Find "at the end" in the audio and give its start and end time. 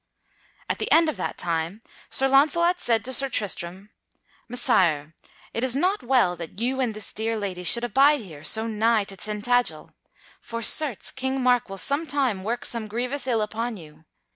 0.67-1.09